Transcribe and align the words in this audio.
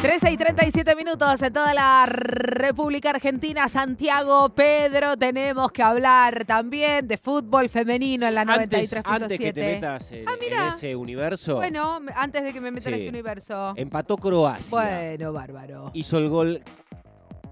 13 0.00 0.30
y 0.30 0.36
37 0.36 0.94
minutos 0.94 1.42
en 1.42 1.52
toda 1.52 1.74
la 1.74 2.06
República 2.06 3.10
Argentina, 3.10 3.68
Santiago, 3.68 4.48
Pedro, 4.50 5.16
tenemos 5.16 5.72
que 5.72 5.82
hablar 5.82 6.44
también 6.46 7.08
de 7.08 7.18
fútbol 7.18 7.68
femenino 7.68 8.26
en 8.28 8.34
la 8.34 8.44
93.7. 8.44 9.02
Antes 9.04 9.38
que 9.40 9.52
te 9.52 9.60
metas 9.74 10.12
en, 10.12 10.28
Ah, 10.28 10.32
en 10.34 10.38
mira. 10.38 10.68
ese 10.68 10.94
universo, 10.94 11.56
Bueno, 11.56 12.00
antes 12.14 12.44
de 12.44 12.52
que 12.52 12.60
me 12.60 12.70
meta 12.70 12.88
en 12.90 12.94
Sí. 12.94 13.00
este 13.00 13.08
universo. 13.10 13.72
empató 13.76 14.16
Croacia. 14.16 14.70
Bueno, 14.70 15.32
bárbaro. 15.32 15.90
Hizo 15.94 16.18
el 16.18 16.28
gol 16.28 16.62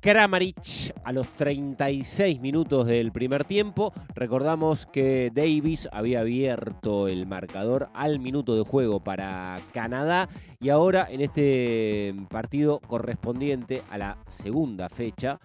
Kramaric 0.00 0.94
a 1.04 1.12
los 1.12 1.28
36 1.30 2.40
minutos 2.40 2.86
del 2.86 3.12
primer 3.12 3.44
tiempo. 3.44 3.92
Recordamos 4.14 4.86
que 4.86 5.30
Davis 5.34 5.88
había 5.92 6.20
abierto 6.20 7.08
el 7.08 7.26
marcador 7.26 7.88
al 7.94 8.18
minuto 8.18 8.56
de 8.56 8.62
juego 8.62 9.00
para 9.00 9.58
Canadá 9.72 10.28
y 10.60 10.68
ahora 10.68 11.06
en 11.10 11.20
este 11.20 12.14
partido 12.28 12.80
correspondiente 12.80 13.82
a 13.90 13.98
la 13.98 14.18
segunda 14.28 14.88
fecha 14.88 15.38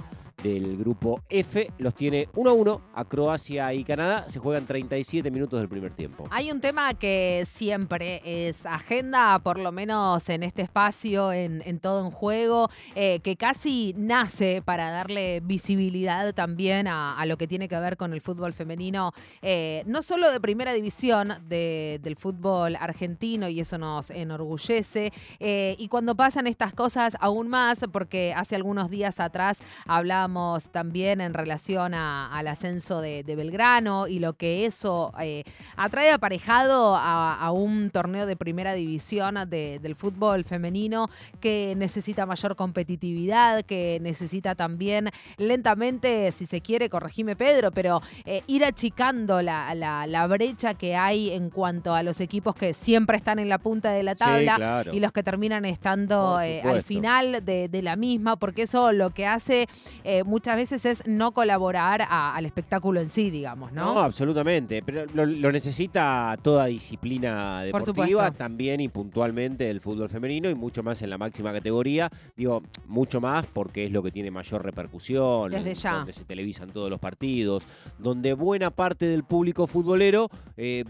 del 0.43 0.77
grupo 0.77 1.21
F 1.29 1.71
los 1.77 1.93
tiene 1.93 2.27
1 2.33 2.49
a 2.49 2.53
1 2.53 2.81
a 2.95 3.05
Croacia 3.05 3.73
y 3.73 3.83
Canadá. 3.83 4.25
Se 4.29 4.39
juegan 4.39 4.65
37 4.65 5.29
minutos 5.31 5.59
del 5.59 5.69
primer 5.69 5.91
tiempo. 5.93 6.27
Hay 6.31 6.51
un 6.51 6.59
tema 6.61 6.93
que 6.95 7.45
siempre 7.51 8.21
es 8.23 8.65
agenda, 8.65 9.37
por 9.39 9.59
lo 9.59 9.71
menos 9.71 10.27
en 10.29 10.43
este 10.43 10.63
espacio, 10.63 11.31
en, 11.31 11.79
todo 11.79 12.05
en 12.05 12.11
juego, 12.11 12.69
eh, 12.95 13.19
que 13.21 13.35
casi 13.35 13.93
nace 13.97 14.61
para 14.63 14.89
darle 14.89 15.41
visibilidad 15.41 16.33
también 16.33 16.87
a, 16.87 17.23
lo 17.25 17.37
que 17.37 17.47
tiene 17.47 17.67
que 17.67 17.79
ver 17.79 17.97
con 17.97 18.13
el 18.13 18.21
fútbol 18.21 18.53
femenino, 18.53 19.13
eh, 19.41 19.83
no 19.85 20.01
solo 20.01 20.31
de 20.31 20.39
primera 20.39 20.73
división 20.73 21.33
de- 21.47 21.99
del 22.01 22.15
fútbol 22.15 22.75
argentino, 22.75 23.47
y 23.47 23.59
eso 23.59 23.77
nos 23.77 24.09
enorgullece, 24.09 25.11
eh, 25.39 25.75
y 25.77 25.87
cuando 25.87 26.15
pasan 26.15 26.47
estas 26.47 26.73
cosas 26.73 27.15
aún 27.19 27.47
más, 27.47 27.79
porque 27.91 28.33
hace 28.35 28.55
algunos 28.55 28.89
días 28.89 29.19
atrás 29.19 29.59
hablábamos 29.85 30.30
también 30.71 31.21
en 31.21 31.33
relación 31.33 31.93
a- 31.93 32.35
al 32.37 32.47
ascenso 32.47 33.01
de, 33.01 33.23
de 33.23 33.35
Belgrano 33.35 34.07
y 34.07 34.19
lo 34.19 34.33
que 34.33 34.65
eso 34.65 35.13
eh, 35.19 35.43
atrae 35.75 36.11
aparejado 36.11 36.95
a, 36.95 37.35
a 37.35 37.51
un 37.51 37.89
torneo 37.91 38.25
de 38.25 38.35
primera 38.35 38.73
división 38.73 39.35
de- 39.49 39.79
del 39.81 39.95
fútbol 39.95 40.43
femenino 40.45 41.09
que 41.39 41.73
necesita 41.77 42.25
mayor 42.25 42.55
competitividad, 42.55 43.63
que 43.63 43.99
necesita 44.01 44.55
también 44.55 45.09
lentamente, 45.37 46.31
si 46.31 46.45
se 46.45 46.61
quiere, 46.61 46.89
corregime 46.89 47.35
Pedro, 47.35 47.71
pero 47.71 48.01
eh, 48.25 48.41
ir 48.47 48.63
achicando 48.65 49.41
la, 49.41 49.75
la- 49.75 50.07
la 50.07 50.27
brecha 50.27 50.73
que 50.73 50.95
hay 50.95 51.31
en 51.31 51.49
cuanto 51.49 51.93
a 51.93 52.03
los 52.03 52.19
equipos 52.21 52.55
que 52.55 52.73
siempre 52.73 53.17
están 53.17 53.37
en 53.39 53.49
la 53.49 53.57
punta 53.57 53.91
de 53.91 54.03
la 54.03 54.15
tabla 54.15 54.53
Sí, 54.55 54.57
claro. 54.57 54.93
y 54.93 54.99
los 54.99 55.11
que 55.11 55.23
terminan 55.23 55.65
estando 55.65 56.39
eh, 56.41 56.61
al 56.61 56.83
final 56.83 57.43
de, 57.45 57.67
de 57.69 57.81
la 57.81 57.95
misma, 57.95 58.37
porque 58.37 58.63
eso 58.63 58.91
lo 58.91 59.09
que 59.11 59.25
hace 59.27 59.67
eh, 60.03 60.20
muchas 60.23 60.55
veces 60.55 60.85
es 60.85 61.03
no 61.05 61.31
colaborar 61.33 62.01
a- 62.01 62.35
al 62.35 62.45
espectáculo 62.45 62.99
en 62.99 63.09
sí, 63.09 63.29
digamos, 63.29 63.71
¿no? 63.71 63.93
No, 63.93 63.99
absolutamente. 64.01 64.81
Pero 64.83 65.05
lo, 65.13 65.25
lo 65.25 65.51
necesita 65.51 66.37
toda 66.41 66.65
disciplina 66.65 67.63
Por 67.71 67.83
deportiva, 67.85 68.31
también 68.31 68.81
y 68.81 68.87
puntualmente 68.87 69.69
el 69.69 69.81
fútbol 69.81 70.09
femenino 70.09 70.49
y 70.49 70.55
mucho 70.55 70.83
más 70.83 71.01
en 71.01 71.09
la 71.09 71.17
máxima 71.17 71.51
categoría. 71.53 72.09
Digo, 72.35 72.61
mucho 72.87 73.19
más 73.21 73.45
porque 73.45 73.85
es 73.85 73.91
lo 73.91 74.03
que 74.03 74.11
tiene 74.11 74.31
mayor 74.31 74.63
repercusión, 74.63 75.51
Desde 75.51 75.73
ya. 75.73 75.93
donde 75.95 76.13
se 76.13 76.23
televisan 76.25 76.69
todos 76.71 76.89
los 76.89 76.99
partidos, 76.99 77.63
donde 77.97 78.33
buena 78.33 78.71
parte 78.71 79.05
del 79.05 79.23
público 79.23 79.67
futbolero 79.67 80.29
eh, 80.57 80.83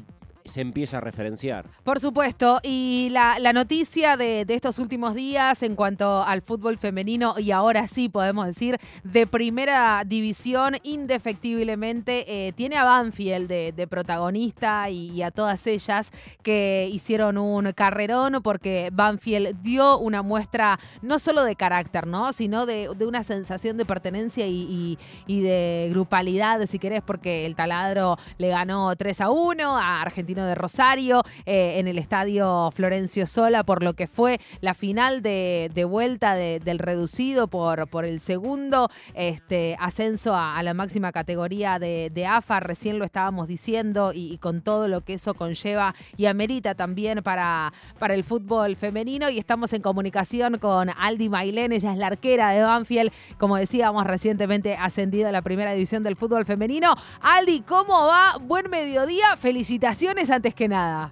se 0.45 0.61
empieza 0.61 0.97
a 0.97 1.01
referenciar. 1.01 1.65
Por 1.83 1.99
supuesto, 1.99 2.59
y 2.63 3.09
la, 3.11 3.39
la 3.39 3.53
noticia 3.53 4.17
de, 4.17 4.45
de 4.45 4.53
estos 4.55 4.79
últimos 4.79 5.15
días 5.15 5.61
en 5.63 5.75
cuanto 5.75 6.23
al 6.23 6.41
fútbol 6.41 6.77
femenino, 6.77 7.35
y 7.37 7.51
ahora 7.51 7.87
sí 7.87 8.09
podemos 8.09 8.45
decir, 8.47 8.77
de 9.03 9.27
primera 9.27 10.03
división, 10.05 10.75
indefectiblemente, 10.83 12.47
eh, 12.47 12.53
tiene 12.53 12.75
a 12.77 12.83
Banfield 12.83 13.47
de, 13.47 13.87
protagonista 13.89 14.89
y, 14.89 15.21
a 15.21 15.31
todas 15.31 15.65
ellas 15.67 16.11
que 16.43 16.87
hicieron 16.91 17.37
un 17.37 17.71
carrerón 17.73 18.39
porque 18.43 18.89
Banfield 18.91 19.61
dio 19.61 19.97
una 19.97 20.21
muestra 20.21 20.79
no 21.01 21.19
solo 21.19 21.43
de 21.43 21.55
carácter, 21.55 22.07
¿no? 22.07 22.31
sino 22.33 22.65
de, 22.65 22.89
de 22.95 23.05
una 23.05 23.23
sensación 23.23 23.77
de 23.77 23.85
pertenencia 23.85 24.45
y, 24.47 24.61
y- 24.69 24.97
y 25.27 25.41
de 25.41 25.87
grupalidad, 25.89 26.65
si 26.65 26.79
querés, 26.79 27.01
porque 27.05 27.45
el 27.45 27.55
taladro 27.55 28.17
le 28.37 28.49
ganó 28.49 28.95
3 28.95 29.21
a 29.21 29.29
1 29.29 29.77
a 29.77 30.01
De 30.35 30.55
Rosario 30.55 31.23
eh, 31.45 31.75
en 31.79 31.87
el 31.87 31.97
estadio 31.97 32.71
Florencio 32.73 33.27
Sola, 33.27 33.63
por 33.63 33.83
lo 33.83 33.93
que 33.93 34.07
fue 34.07 34.39
la 34.61 34.73
final 34.73 35.21
de, 35.21 35.69
vuelta 35.87 36.35
de- 36.35 36.59
del 36.59 36.79
reducido 36.79 37.47
por, 37.47 37.87
por 37.89 38.05
el 38.05 38.19
segundo 38.21 38.89
este, 39.13 39.75
ascenso 39.79 40.35
a, 40.35 40.61
la 40.63 40.73
máxima 40.73 41.11
categoría 41.11 41.79
de, 41.79 42.25
AFA. 42.27 42.59
Recién 42.61 42.97
lo 42.99 43.05
estábamos 43.05 43.47
diciendo 43.47 44.11
y, 44.13 44.37
con 44.37 44.61
todo 44.61 44.87
lo 44.87 45.01
que 45.01 45.13
eso 45.15 45.33
conlleva 45.33 45.93
y 46.15 46.27
amerita 46.27 46.75
también 46.75 47.21
para, 47.23 47.73
para 47.99 48.13
el 48.13 48.23
fútbol 48.23 48.75
femenino. 48.77 49.29
Y 49.29 49.37
estamos 49.37 49.73
en 49.73 49.81
comunicación 49.81 50.57
con 50.59 50.89
Aldi 50.89 51.27
Mailén, 51.29 51.73
ella 51.73 51.91
es 51.91 51.97
la 51.97 52.07
arquera 52.07 52.51
de 52.51 52.61
Banfield, 52.63 53.11
como 53.37 53.57
decíamos, 53.57 54.05
recientemente 54.07 54.75
ascendido 54.75 55.27
a 55.27 55.31
la 55.31 55.41
primera 55.41 55.73
división 55.73 56.03
del 56.03 56.15
fútbol 56.15 56.45
femenino. 56.45 56.93
Aldi, 57.21 57.61
¿cómo 57.61 58.05
va? 58.07 58.37
Buen 58.41 58.69
mediodía, 58.69 59.35
felicitaciones 59.37 60.20
antes 60.29 60.53
que 60.53 60.67
nada. 60.67 61.11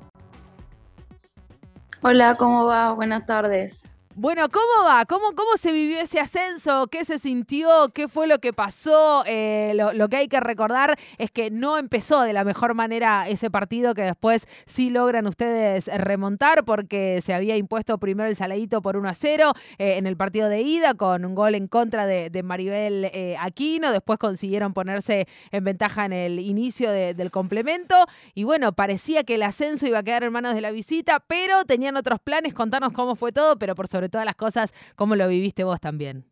Hola, 2.01 2.35
¿cómo 2.35 2.65
va? 2.65 2.93
Buenas 2.93 3.25
tardes. 3.25 3.83
Bueno, 4.22 4.50
¿cómo 4.50 4.85
va? 4.85 5.06
¿Cómo, 5.06 5.28
¿Cómo 5.34 5.56
se 5.56 5.72
vivió 5.72 5.97
ese 5.97 6.19
ascenso? 6.19 6.88
¿Qué 6.88 7.06
se 7.06 7.19
sintió? 7.19 7.88
¿Qué 7.94 8.09
fue 8.09 8.28
lo 8.28 8.40
que 8.40 8.52
pasó? 8.52 9.24
Eh, 9.25 9.72
lo, 9.94 10.09
que 10.09 10.18
hay 10.18 10.28
que 10.28 10.41
recordar 10.41 11.00
es 11.18 11.31
que 11.31 11.52
no 11.52 11.78
empezó 11.78 12.24
de 12.24 12.34
la 12.34 12.44
mejor 12.44 12.74
manera 12.74 13.30
ese 13.30 13.50
partido 13.50 13.94
que 13.94 14.02
después 14.02 14.46
sí 14.66 14.90
logran 14.90 15.25
ustedes 15.25 15.88
remontar 15.88 16.66
porque 16.66 17.22
se 17.22 17.34
había 17.34 17.56
impuesto 17.56 17.97
primero 17.97 18.28
el 18.28 18.35
saladito 18.35 18.81
por 18.81 18.97
1 18.97 19.07
a 19.07 19.13
0 19.13 19.53
eh, 19.78 19.96
en 19.96 20.06
el 20.06 20.18
partido 20.18 20.50
de 20.50 20.63
ida 20.63 20.96
con 20.96 21.24
un 21.24 21.34
gol 21.34 21.56
en 21.56 21.69
contra 21.69 22.06
de, 22.06 22.44
Maribel 22.44 23.06
eh, 23.13 23.38
Aquino. 23.40 23.94
Después 23.94 24.19
consiguieron 24.19 24.74
ponerse 24.74 25.30
en 25.51 25.63
ventaja 25.63 26.03
en 26.03 26.12
el 26.12 26.40
inicio 26.40 26.91
de- 26.91 27.13
del 27.13 27.31
complemento. 27.31 27.96
Y 28.34 28.44
bueno, 28.44 28.74
parecía 28.74 29.24
que 29.24 29.36
el 29.36 29.44
ascenso 29.44 29.88
iba 29.88 30.00
a 30.00 30.03
quedar 30.03 30.25
en 30.25 30.34
manos 30.34 30.56
de 30.56 30.59
la 30.59 30.72
visita, 30.72 31.22
pero 31.25 31.63
tenían 31.63 31.96
otros 31.96 32.19
planes. 32.19 32.53
Contanos 32.53 32.91
cómo 32.91 33.16
fue 33.16 33.31
todo, 33.31 33.57
pero 33.57 33.75
por 33.75 33.88
sobre 33.88 34.08
todas 34.09 34.25
las 34.25 34.35
cosas, 34.35 34.73
cómo 34.95 35.15
lo 35.15 35.27
viviste 35.27 35.63
vos 35.63 35.79
también. 35.79 36.25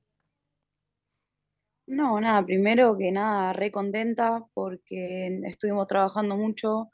No, 1.88 2.19
nada, 2.19 2.45
primero 2.45 2.97
que 2.97 3.11
nada, 3.11 3.53
re 3.53 3.71
contenta 3.71 4.45
porque 4.53 5.39
estuvimos 5.45 5.88
trabajando 5.88 6.35
mucho 6.35 6.89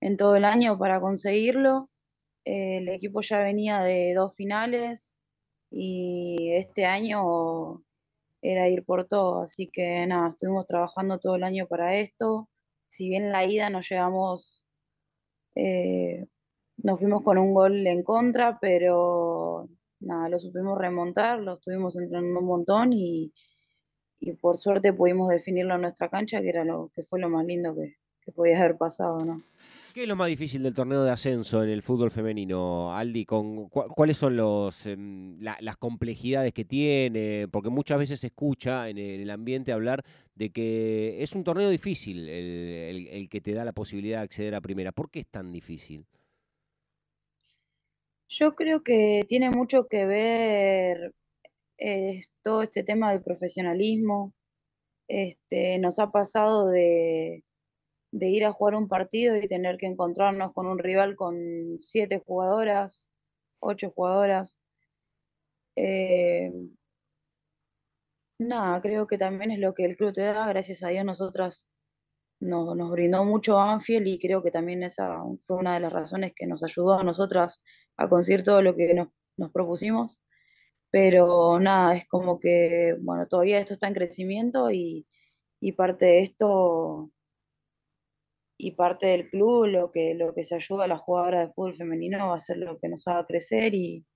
en 0.00 0.16
todo 0.16 0.36
el 0.36 0.44
año 0.44 0.78
para 0.78 1.00
conseguirlo. 1.00 1.90
Eh, 2.44 2.78
el 2.78 2.88
equipo 2.88 3.22
ya 3.22 3.40
venía 3.42 3.80
de 3.80 4.14
dos 4.14 4.36
finales 4.36 5.18
y 5.70 6.52
este 6.54 6.86
año 6.86 7.82
era 8.42 8.68
ir 8.68 8.84
por 8.84 9.06
todo, 9.08 9.42
así 9.42 9.68
que 9.72 10.06
nada, 10.06 10.28
estuvimos 10.28 10.66
trabajando 10.66 11.18
todo 11.18 11.36
el 11.36 11.44
año 11.44 11.66
para 11.66 11.96
esto. 11.96 12.48
Si 12.88 13.08
bien 13.08 13.32
la 13.32 13.44
ida 13.44 13.70
nos 13.70 13.88
llevamos, 13.88 14.64
eh, 15.56 16.26
nos 16.78 17.00
fuimos 17.00 17.22
con 17.22 17.38
un 17.38 17.54
gol 17.54 17.86
en 17.86 18.02
contra, 18.04 18.58
pero 18.60 19.68
nada, 20.00 20.28
lo 20.28 20.38
supimos 20.38 20.78
remontar, 20.78 21.40
lo 21.40 21.54
estuvimos 21.54 21.96
entrenando 21.96 22.40
un 22.40 22.46
montón 22.46 22.92
y, 22.92 23.32
y 24.20 24.32
por 24.32 24.56
suerte 24.58 24.92
pudimos 24.92 25.28
definirlo 25.30 25.74
en 25.74 25.82
nuestra 25.82 26.08
cancha, 26.08 26.40
que 26.40 26.48
era 26.48 26.64
lo 26.64 26.90
que 26.94 27.02
fue 27.04 27.20
lo 27.20 27.28
más 27.28 27.44
lindo 27.46 27.74
que, 27.74 27.96
que 28.20 28.32
podía 28.32 28.58
haber 28.58 28.76
pasado, 28.76 29.24
¿no? 29.24 29.42
¿Qué 29.94 30.02
es 30.02 30.08
lo 30.08 30.14
más 30.16 30.28
difícil 30.28 30.62
del 30.62 30.74
torneo 30.74 31.04
de 31.04 31.10
ascenso 31.10 31.64
en 31.64 31.70
el 31.70 31.80
fútbol 31.80 32.10
femenino, 32.10 32.94
Aldi? 32.94 33.24
¿Con, 33.24 33.70
cu- 33.70 33.86
¿Cuáles 33.88 34.18
son 34.18 34.36
los, 34.36 34.84
em, 34.84 35.40
la- 35.40 35.56
las 35.60 35.78
complejidades 35.78 36.52
que 36.52 36.66
tiene? 36.66 37.48
Porque 37.50 37.70
muchas 37.70 37.98
veces 37.98 38.20
se 38.20 38.26
escucha 38.26 38.90
en 38.90 38.98
el, 38.98 39.14
en 39.14 39.20
el 39.22 39.30
ambiente 39.30 39.72
hablar 39.72 40.04
de 40.34 40.50
que 40.50 41.22
es 41.22 41.32
un 41.34 41.44
torneo 41.44 41.70
difícil 41.70 42.28
el, 42.28 42.46
el- 42.46 43.06
el 43.08 43.28
que 43.30 43.40
te 43.40 43.54
da 43.54 43.64
la 43.64 43.72
posibilidad 43.72 44.18
de 44.18 44.24
acceder 44.24 44.54
a 44.54 44.60
primera. 44.60 44.92
¿Por 44.92 45.10
qué 45.10 45.20
es 45.20 45.26
tan 45.28 45.50
difícil? 45.50 46.04
Yo 48.28 48.54
creo 48.54 48.82
que 48.82 49.24
tiene 49.28 49.50
mucho 49.50 49.86
que 49.88 50.04
ver 50.06 51.14
eh, 51.78 52.22
todo 52.42 52.62
este 52.62 52.82
tema 52.84 53.12
del 53.12 53.22
profesionalismo. 53.22 54.34
Este, 55.08 55.78
nos 55.78 55.98
ha 56.00 56.10
pasado 56.10 56.68
de, 56.68 57.44
de 58.12 58.28
ir 58.28 58.44
a 58.44 58.52
jugar 58.52 58.74
un 58.74 58.88
partido 58.88 59.36
y 59.36 59.48
tener 59.48 59.76
que 59.78 59.86
encontrarnos 59.86 60.52
con 60.54 60.66
un 60.66 60.78
rival 60.78 61.16
con 61.16 61.36
siete 61.80 62.22
jugadoras, 62.26 63.10
ocho 63.60 63.90
jugadoras. 63.90 64.58
Eh, 65.76 66.50
nada, 68.38 68.80
creo 68.80 69.06
que 69.06 69.18
también 69.18 69.50
es 69.50 69.58
lo 69.58 69.74
que 69.74 69.84
el 69.84 69.96
club 69.96 70.12
te 70.14 70.22
da. 70.22 70.48
Gracias 70.48 70.82
a 70.82 70.88
Dios 70.88 71.04
nosotras 71.04 71.66
nos, 72.40 72.76
nos 72.76 72.90
brindó 72.90 73.24
mucho 73.24 73.56
Banfield 73.56 74.06
y 74.06 74.18
creo 74.18 74.42
que 74.42 74.50
también 74.50 74.82
esa 74.82 75.22
fue 75.46 75.56
una 75.56 75.74
de 75.74 75.80
las 75.80 75.92
razones 75.92 76.32
que 76.34 76.46
nos 76.46 76.62
ayudó 76.62 76.98
a 76.98 77.04
nosotras 77.04 77.62
a 77.96 78.08
conseguir 78.08 78.42
todo 78.44 78.62
lo 78.62 78.76
que 78.76 78.94
nos, 78.94 79.08
propusimos. 79.52 80.20
pero 80.90 81.60
nada, 81.60 81.96
es 81.96 82.06
como 82.08 82.40
que, 82.40 82.96
bueno, 83.00 83.26
todavía 83.28 83.58
esto 83.60 83.74
está 83.74 83.88
en 83.88 83.94
crecimiento 83.94 84.70
y, 84.70 85.06
parte 85.76 86.06
de 86.06 86.22
esto 86.22 87.10
y 88.58 88.72
parte 88.72 89.06
del 89.08 89.28
club, 89.30 89.66
lo 89.66 89.90
que, 89.90 90.14
lo 90.14 90.34
que 90.34 90.44
se 90.44 90.54
ayuda 90.54 90.84
a 90.84 90.88
la 90.88 90.98
jugadora 90.98 91.40
de 91.40 91.52
fútbol 91.52 91.76
femenino 91.76 92.28
va 92.28 92.36
a 92.36 92.38
ser 92.40 92.58
lo 92.58 92.78
que 92.78 92.88
nos 92.88 93.06
haga 93.08 93.26
crecer 93.26 93.74
y, 93.74 94.06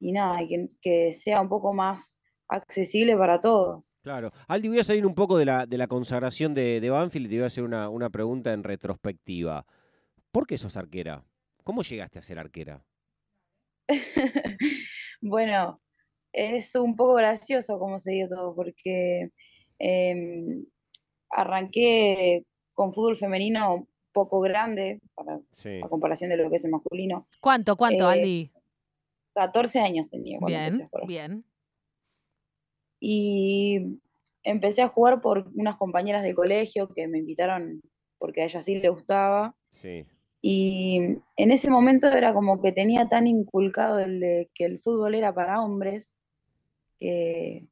nada, 0.00 0.42
y 0.42 0.70
que 0.80 1.12
sea 1.12 1.40
un 1.40 1.48
poco 1.48 1.74
más 1.74 2.20
accesible 2.48 3.16
para 3.16 3.40
todos. 3.40 3.96
Claro. 4.02 4.30
Aldi, 4.48 4.68
voy 4.68 4.78
a 4.80 4.84
salir 4.84 5.06
un 5.06 5.14
poco 5.14 5.38
de 5.38 5.44
la, 5.46 5.66
de 5.66 5.78
la 5.78 5.86
consagración 5.86 6.54
de, 6.54 6.80
de 6.80 6.90
Banfield 6.90 7.26
y 7.26 7.28
te 7.30 7.34
voy 7.36 7.44
a 7.44 7.46
hacer 7.48 7.64
una, 7.64 7.88
una 7.88 8.10
pregunta 8.10 8.52
en 8.52 8.62
retrospectiva. 8.64 9.66
¿Por 10.30 10.46
qué 10.46 10.58
sos 10.58 10.76
arquera? 10.76 11.24
¿Cómo 11.62 11.82
llegaste 11.82 12.18
a 12.18 12.22
ser 12.22 12.38
arquera? 12.38 12.84
bueno, 15.20 15.80
es 16.32 16.74
un 16.74 16.96
poco 16.96 17.14
gracioso 17.14 17.78
cómo 17.78 17.98
se 17.98 18.12
dio 18.12 18.28
todo, 18.28 18.54
porque 18.54 19.30
em, 19.78 20.64
arranqué 21.30 22.44
con 22.72 22.92
fútbol 22.92 23.16
femenino 23.16 23.86
poco 24.12 24.40
grande, 24.40 25.00
para, 25.14 25.40
Sí. 25.50 25.80
a 25.82 25.88
comparación 25.88 26.30
de 26.30 26.36
lo 26.36 26.48
que 26.50 26.56
es 26.56 26.64
el 26.64 26.70
masculino. 26.70 27.26
¿Cuánto, 27.40 27.76
cuánto, 27.76 28.10
Eh, 28.10 28.12
Aldi? 28.12 28.52
14 29.34 29.80
años 29.80 30.06
tenía 30.08 30.38
cuando 30.38 30.56
empecé 30.58 30.76
Bien, 30.78 30.86
a 30.86 30.88
jugar. 30.90 31.06
bien. 31.08 31.44
Y 33.06 34.00
empecé 34.44 34.80
a 34.80 34.88
jugar 34.88 35.20
por 35.20 35.50
unas 35.54 35.76
compañeras 35.76 36.22
del 36.22 36.34
colegio 36.34 36.88
que 36.88 37.06
me 37.06 37.18
invitaron 37.18 37.82
porque 38.16 38.40
a 38.40 38.44
ella 38.46 38.62
sí 38.62 38.80
le 38.80 38.88
gustaba. 38.88 39.54
Sí. 39.72 40.06
Y 40.40 41.18
en 41.36 41.50
ese 41.50 41.68
momento 41.68 42.10
era 42.10 42.32
como 42.32 42.62
que 42.62 42.72
tenía 42.72 43.06
tan 43.06 43.26
inculcado 43.26 43.98
el 43.98 44.20
de 44.20 44.50
que 44.54 44.64
el 44.64 44.80
fútbol 44.80 45.14
era 45.14 45.34
para 45.34 45.62
hombres 45.62 46.14
que 46.98 47.68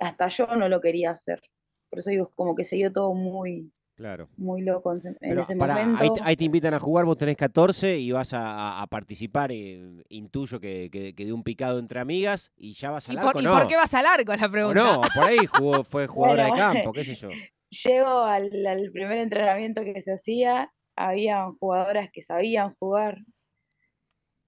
hasta 0.00 0.26
yo 0.26 0.48
no 0.56 0.68
lo 0.68 0.80
quería 0.80 1.12
hacer. 1.12 1.40
Por 1.88 2.00
eso 2.00 2.10
digo, 2.10 2.32
como 2.34 2.56
que 2.56 2.64
se 2.64 2.74
dio 2.74 2.92
todo 2.92 3.14
muy, 3.14 3.70
Claro. 3.96 4.28
muy 4.36 4.62
loco 4.62 4.90
en, 4.92 4.98
ese- 4.98 5.08
en 5.10 5.16
Pero 5.20 5.42
ese 5.42 5.54
pará, 5.56 5.76
ahí, 5.76 5.86
momento. 5.86 6.14
te- 6.14 6.20
ahí 6.24 6.36
te 6.36 6.44
invitan 6.44 6.74
a 6.74 6.80
jugar, 6.80 7.04
vos 7.04 7.16
tenés 7.16 7.36
14 7.36 7.98
y 7.98 8.10
vas 8.10 8.30
a, 8.34 8.84
participar, 8.90 9.52
eh, 9.52 10.02
intuyo 10.08 10.58
que, 10.58 10.88
que, 10.90 11.14
que 11.14 11.24
de 11.24 11.32
un 11.32 11.44
picado 11.44 11.78
entre 11.78 12.00
amigas 12.00 12.50
y 12.56 12.72
ya 12.74 12.90
vas 12.90 13.08
al 13.08 13.14
¿Y 13.14 13.18
arco, 13.18 13.32
por, 13.32 13.42
y 13.42 13.44
no. 13.44 13.52
por 13.56 13.68
qué 13.68 13.76
vas 13.76 13.94
al 13.94 14.06
arco? 14.06 14.34
La 14.34 14.46
O 14.46 14.50
pregunta. 14.50 14.82
no, 14.82 15.00
por 15.14 15.24
ahí 15.24 15.46
jugó, 15.46 15.84
fue 15.90 16.08
jugadora 16.08 16.48
Bueno, 16.48 16.68
de 16.68 16.74
campo, 16.74 16.92
qué 16.92 17.04
sé 17.04 17.14
yo. 17.14 17.28
Llego 17.84 18.22
al, 18.22 18.66
al 18.66 18.90
primer 18.92 19.18
entrenamiento 19.18 19.84
que 19.84 20.00
se 20.02 20.12
hacía, 20.14 20.72
había 20.96 21.46
jugadoras 21.60 22.08
que 22.12 22.22
sabían 22.22 22.70
jugar. 22.74 23.18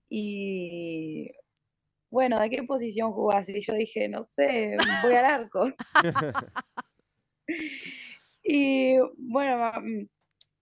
Y 0.08 1.30
bueno, 2.10 2.38
¿de 2.40 2.50
qué 2.50 2.62
posición 2.62 3.12
jugás? 3.12 3.48
Y 3.48 3.60
yo 3.60 3.74
dije, 3.74 4.08
no 4.08 4.22
sé, 4.22 4.76
voy 5.02 5.14
al 5.14 5.24
arco. 5.24 5.68
Y 8.48 8.96
bueno, 9.18 9.72
mm, 9.80 10.06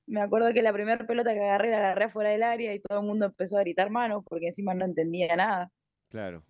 me 0.07 0.21
acuerdo 0.21 0.53
que 0.53 0.63
la 0.63 0.73
primera 0.73 1.07
pelota 1.07 1.35
que 1.35 1.41
agarré 1.41 1.71
la 1.71 1.79
agarré 1.79 2.05
afuera 2.05 2.31
del 2.31 2.43
área 2.43 2.75
y 2.75 2.81
todo 2.81 3.01
el 3.01 3.07
mundo 3.07 3.27
empezó 3.27 3.59
a 3.59 3.61
gritar 3.61 3.91
manos 3.91 4.23
porque 4.29 4.49
encima 4.49 4.75
no 4.75 4.85
entendía 4.85 5.35
nada. 5.37 5.71
Claro. 6.09 6.45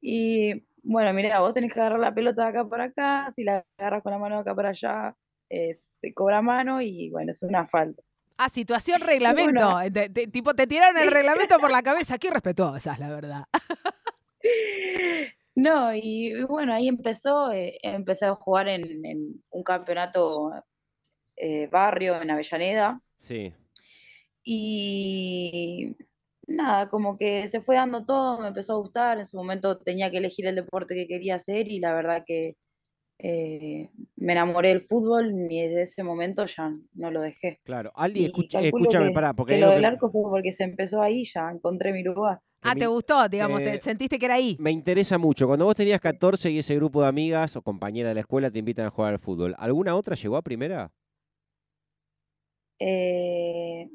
Y 0.00 0.66
bueno, 0.82 1.12
mira, 1.12 1.40
vos 1.40 1.54
tenés 1.54 1.72
que 1.72 1.80
agarrar 1.80 2.00
la 2.00 2.14
pelota 2.14 2.42
de 2.44 2.48
acá 2.50 2.68
para 2.68 2.84
acá, 2.84 3.30
si 3.30 3.42
la 3.42 3.64
agarras 3.78 4.02
con 4.02 4.12
la 4.12 4.18
mano 4.18 4.36
de 4.36 4.40
acá 4.42 4.54
para 4.54 4.68
allá, 4.70 5.16
eh, 5.48 5.74
se 5.74 6.12
cobra 6.12 6.42
mano 6.42 6.80
y 6.80 7.10
bueno, 7.10 7.32
es 7.32 7.42
una 7.42 7.66
falta. 7.66 8.02
Ah, 8.36 8.48
situación 8.48 9.00
reglamento. 9.00 9.72
Bueno. 9.72 9.92
Te- 9.92 10.10
te- 10.10 10.26
tipo, 10.26 10.54
te 10.54 10.66
tiraron 10.66 11.00
el 11.00 11.10
reglamento 11.12 11.58
por 11.58 11.70
la 11.70 11.82
cabeza. 11.82 12.18
Qué 12.18 12.30
respetuosas, 12.30 12.98
la 12.98 13.08
verdad. 13.08 13.44
No, 15.56 15.94
y, 15.94 16.32
y 16.32 16.42
bueno, 16.44 16.74
ahí 16.74 16.88
empezó, 16.88 17.52
eh, 17.52 17.78
empecé 17.82 18.26
a 18.26 18.34
jugar 18.34 18.68
en, 18.68 19.04
en 19.06 19.42
un 19.50 19.62
campeonato 19.62 20.50
eh, 21.36 21.68
barrio 21.68 22.20
en 22.20 22.30
Avellaneda 22.30 23.00
Sí. 23.18 23.52
y 24.42 25.96
nada, 26.46 26.88
como 26.88 27.16
que 27.16 27.48
se 27.48 27.60
fue 27.60 27.76
dando 27.76 28.04
todo, 28.04 28.40
me 28.40 28.48
empezó 28.48 28.74
a 28.74 28.78
gustar, 28.78 29.18
en 29.18 29.26
su 29.26 29.36
momento 29.36 29.78
tenía 29.78 30.10
que 30.10 30.18
elegir 30.18 30.46
el 30.46 30.56
deporte 30.56 30.94
que 30.94 31.06
quería 31.06 31.36
hacer 31.36 31.68
y 31.68 31.80
la 31.80 31.94
verdad 31.94 32.24
que 32.26 32.56
eh, 33.18 33.90
me 34.16 34.32
enamoré 34.32 34.68
del 34.68 34.82
fútbol 34.82 35.32
y 35.48 35.60
desde 35.60 35.82
ese 35.82 36.02
momento 36.02 36.46
ya 36.46 36.72
no 36.94 37.10
lo 37.10 37.20
dejé. 37.20 37.60
Claro. 37.64 37.92
Calculo 37.94 38.26
escúchame, 38.26 39.08
que, 39.08 39.14
pará, 39.14 39.34
porque 39.34 39.54
que 39.54 39.60
lo 39.60 39.70
del 39.70 39.84
arco 39.84 40.10
fue 40.10 40.22
porque 40.28 40.52
se 40.52 40.64
empezó 40.64 41.00
ahí, 41.00 41.24
ya 41.24 41.50
encontré 41.50 41.92
mi 41.92 42.02
lugar. 42.02 42.40
Ah, 42.64 42.74
te 42.74 42.86
gustó, 42.86 43.28
digamos, 43.28 43.60
te 43.60 43.74
eh, 43.74 43.80
sentiste 43.82 44.18
que 44.18 44.24
era 44.24 44.34
ahí. 44.34 44.56
me 44.58 44.70
interesa 44.70 45.18
mucho. 45.18 45.46
Cuando 45.46 45.66
vos 45.66 45.74
tenías 45.74 46.00
14 46.00 46.50
y 46.50 46.58
ese 46.58 46.74
grupo 46.76 47.02
de 47.02 47.08
amigas 47.08 47.56
o 47.56 47.62
compañeras 47.62 48.10
de 48.10 48.14
la 48.14 48.20
escuela 48.20 48.50
te 48.50 48.58
invitan 48.58 48.86
a 48.86 48.90
jugar 48.90 49.12
al 49.12 49.18
fútbol, 49.18 49.54
¿alguna 49.58 49.94
otra 49.94 50.16
llegó 50.16 50.36
a 50.36 50.42
primera? 50.42 50.90
Eh, 52.78 53.88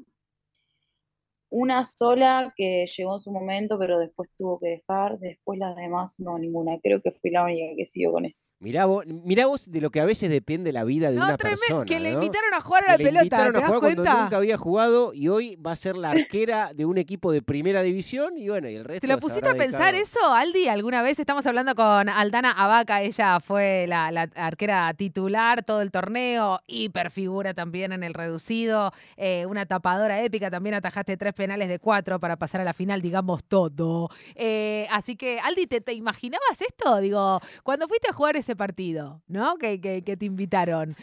una 1.52 1.84
sola 1.84 2.54
que 2.56 2.86
llegó 2.86 3.14
en 3.16 3.20
su 3.20 3.32
momento, 3.32 3.78
pero 3.80 3.98
después 4.00 4.30
tuvo 4.38 4.60
que 4.60 4.68
dejar, 4.70 5.18
después 5.20 5.58
las 5.60 5.76
demás 5.76 6.16
no, 6.20 6.38
ninguna. 6.38 6.78
Creo 6.84 7.02
que 7.02 7.12
fui 7.12 7.32
la 7.32 7.44
única 7.44 7.76
que 7.78 7.86
siguió 7.86 8.12
con 8.12 8.26
esto. 8.26 8.40
Mirá 8.62 8.86
vos, 8.86 9.06
mirá 9.08 9.46
vos 9.46 9.72
de 9.72 9.80
lo 9.80 9.90
que 9.90 10.02
a 10.02 10.06
veces 10.06 10.30
depende 10.30 10.74
la 10.74 10.84
vida 10.84 11.10
de 11.12 11.16
No, 11.18 11.24
una 11.26 11.38
tremendo. 11.38 11.62
persona. 11.62 11.86
Que 11.86 12.00
le 12.02 12.12
invitaron 12.12 12.54
a 12.54 12.60
jugar 12.62 12.84
a 12.84 12.86
Que 12.86 12.92
la 12.92 12.98
le 12.98 13.04
pelota. 13.06 13.24
invitaron 13.24 13.54
¿Te 13.54 13.58
a 13.58 13.62
das 13.62 13.68
jugar 13.70 13.80
cuando 13.82 14.04
cuenta? 14.04 14.22
nunca 14.24 14.38
había 14.38 14.58
jugado 14.58 15.14
y 15.14 15.28
hoy 15.30 15.56
va 15.56 15.72
a 15.72 15.76
ser 15.78 15.96
la 15.96 16.12
arquera 16.12 16.74
de 16.74 16.86
un 16.86 16.98
equipo 16.98 17.32
de 17.32 17.42
primera 17.42 17.82
división 17.84 18.38
y 18.38 18.50
bueno, 18.50 18.68
y 18.70 18.76
el 18.76 18.84
resto 18.84 19.08
¿Te 19.08 19.08
lo 19.14 19.18
pusiste 19.20 19.48
a 19.48 19.54
pensar 19.56 19.94
dedicado- 19.94 20.20
eso, 20.20 20.34
Aldi? 20.34 20.68
¿Alguna 20.68 21.02
vez 21.02 21.20
estamos 21.20 21.46
hablando 21.48 21.74
con 21.74 22.10
Aldana 22.10 22.52
Abaca? 22.52 23.02
Ella 23.02 23.40
fue 23.40 23.86
la, 23.88 24.12
la 24.12 24.24
arquera 24.36 24.94
titular 24.94 25.64
todo 25.64 25.82
el 25.82 25.90
torneo, 25.92 26.60
hiperfigura 26.68 27.54
también 27.54 27.94
en 27.94 28.04
el 28.04 28.14
reducido, 28.14 28.92
eh, 29.16 29.46
una 29.46 29.66
tapadora 29.66 30.22
épica, 30.22 30.52
también 30.52 30.76
atajaste 30.76 31.16
tres 31.16 31.34
penales 31.40 31.70
de 31.70 31.80
cuatro 31.80 32.20
para 32.20 32.36
pasar 32.38 32.60
a 32.60 32.66
la 32.66 32.74
final, 32.74 33.02
digamos 33.02 33.46
todo. 33.46 34.10
Eh, 34.36 34.86
así 34.92 35.16
que, 35.16 35.40
Aldi, 35.40 35.68
¿te, 35.68 35.80
te 35.80 35.94
imaginabas 35.94 36.62
esto? 36.62 36.98
Digo, 37.00 37.40
cuando 37.64 37.88
fuiste 37.88 38.10
a 38.10 38.14
jugar 38.14 38.36
ese 38.36 38.58
partido, 38.58 39.22
¿no? 39.28 39.58
Que, 39.58 39.80
que- 39.80 40.04
que 40.04 40.18
te 40.18 40.26
invitaron. 40.26 40.96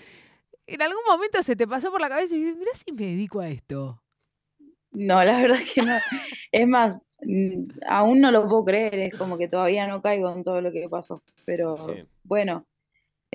¿En 0.67 0.83
algún 0.83 1.03
momento 1.09 1.43
se 1.43 1.57
te 1.57 1.67
pasó 1.67 1.91
por 1.91 2.01
la 2.03 2.11
cabeza 2.11 2.35
y 2.35 2.41
dices, 2.41 2.57
mirá 2.59 2.71
si 2.75 2.93
me 2.93 3.07
dedico 3.07 3.41
a 3.41 3.49
esto? 3.49 4.03
No, 4.93 5.25
la 5.25 5.41
verdad 5.41 5.59
que 5.75 5.81
no. 5.83 5.97
Es 6.53 6.69
más, 6.69 7.09
mm, 7.23 7.69
aún 7.89 8.21
no 8.21 8.31
lo 8.31 8.47
puedo 8.47 8.65
creer, 8.65 8.95
es 8.99 9.15
como 9.15 9.39
que 9.39 9.49
todavía 9.49 9.87
no 9.87 10.03
caigo 10.03 10.31
en 10.31 10.45
todo 10.45 10.61
lo 10.61 10.71
que 10.71 10.87
pasó. 10.89 11.23
Pero 11.47 11.77
Sí. 11.77 12.05
bueno, 12.25 12.67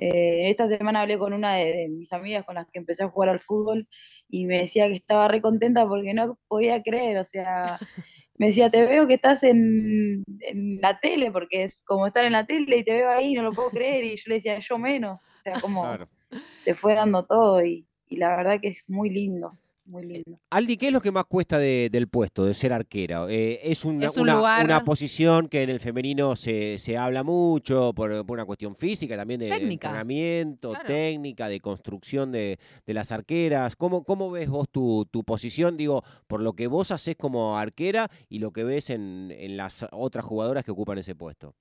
eh, 0.02 0.50
esta 0.50 0.68
semana 0.68 1.02
hablé 1.02 1.18
con 1.20 1.34
una 1.34 1.56
de, 1.56 1.66
de 1.66 1.90
mis 1.90 2.12
amigas 2.14 2.44
con 2.46 2.56
las 2.56 2.68
que 2.68 2.80
empecé 2.80 3.04
a 3.04 3.10
jugar 3.10 3.30
al 3.30 3.40
fútbol 3.40 3.88
y 4.30 4.46
me 4.48 4.60
decía 4.60 4.88
que 4.88 4.96
estaba 4.96 5.28
re 5.30 5.42
contenta 5.42 5.88
porque 5.88 6.14
no 6.14 6.40
podía 6.48 6.82
creer, 6.84 7.18
o 7.20 7.26
sea, 7.26 7.80
me 8.38 8.48
decía, 8.48 8.72
te 8.72 8.86
veo 8.86 9.08
que 9.08 9.16
estás 9.16 9.44
en, 9.44 10.24
en 10.40 10.82
la 10.82 11.00
tele, 11.00 11.32
porque 11.32 11.64
es 11.64 11.82
como 11.84 12.08
estar 12.08 12.26
en 12.26 12.34
la 12.34 12.46
tele 12.46 12.78
y 12.78 12.84
te 12.84 12.94
veo 12.94 13.10
ahí, 13.12 13.34
no 13.36 13.44
lo 13.44 13.54
puedo 13.56 13.70
creer, 13.72 14.04
y 14.04 14.16
yo 14.18 14.24
le 14.28 14.36
decía, 14.36 14.60
yo 14.60 14.78
menos, 14.80 15.32
o 15.36 15.38
sea, 15.38 15.60
como 15.62 15.82
Claro. 15.84 16.10
se 16.58 16.76
fue 16.76 16.96
dando 16.96 17.26
todo 17.26 17.64
y, 17.64 17.88
y 18.08 18.18
la 18.18 18.36
verdad 18.36 18.60
que 18.62 18.70
es 18.70 18.84
muy 18.88 19.10
lindo, 19.12 19.60
muy 19.92 20.04
lindo. 20.04 20.40
Aldi, 20.50 20.78
¿qué 20.78 20.88
es 20.88 20.94
lo 20.94 21.02
que 21.02 21.12
más 21.12 21.26
cuesta 21.26 21.58
de- 21.58 21.90
del 21.92 22.08
puesto, 22.08 22.46
de 22.46 22.54
ser 22.54 22.74
arquera? 22.74 23.26
Eh, 23.30 23.60
es 23.64 23.86
una, 23.86 24.08
Es 24.08 24.16
un 24.18 24.24
una- 24.24 24.36
lugar- 24.38 24.64
una 24.66 24.84
posición 24.84 25.48
que 25.50 25.62
en 25.62 25.70
el 25.70 25.80
femenino 25.80 26.36
se, 26.36 26.80
se 26.80 26.98
habla 26.98 27.24
mucho 27.24 27.94
por, 27.94 28.26
por 28.26 28.38
una 28.38 28.46
cuestión 28.46 28.76
física, 28.76 29.16
también 29.18 29.40
de 29.42 29.50
Técnica. 29.50 29.88
entrenamiento, 29.90 30.70
Claro. 30.72 30.88
técnica, 30.88 31.50
de 31.50 31.60
construcción 31.60 32.32
de, 32.32 32.58
de 32.86 32.94
las 32.94 33.12
arqueras. 33.12 33.76
¿Cómo, 33.76 34.04
¿Cómo 34.04 34.32
ves 34.32 34.50
vos 34.50 34.68
tu, 34.70 35.06
tu 35.12 35.24
posición? 35.24 35.78
Digo, 35.78 36.04
por 36.28 36.42
lo 36.42 36.54
que 36.54 36.68
vos 36.68 36.92
haces 36.92 37.16
como 37.18 37.58
arquera 37.58 38.10
y 38.30 38.40
lo 38.40 38.52
que 38.52 38.64
ves 38.64 38.90
en, 38.90 39.32
en 39.38 39.58
las 39.58 39.86
otras 39.92 40.26
jugadoras 40.26 40.64
que 40.64 40.72
ocupan 40.72 40.98
ese 40.98 41.14
puesto. 41.16 41.54